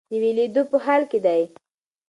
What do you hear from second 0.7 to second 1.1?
په حال